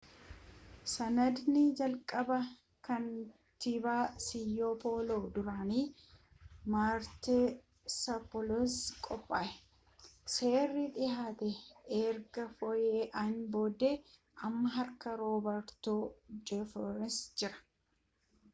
sanadni 0.91 1.59
jalqabaa 1.79 2.45
kantiibaa 2.87 4.05
siyoo 4.27 4.69
pooloo 4.83 5.17
duraanii 5.35 5.83
maartaa 6.75 7.43
sappiliisiin 7.95 9.03
qophaa'e 9.09 9.51
seerri 10.37 10.85
dhihaate 10.97 11.49
erga 11.99 12.45
fooyya'een 12.63 13.35
booda 13.57 13.91
amma 14.49 14.73
harka 14.79 15.13
roobertoo 15.23 16.01
jaafersan 16.53 17.23
jira 17.43 17.63